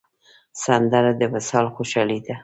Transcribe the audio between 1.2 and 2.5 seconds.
وصال خوشحالي ده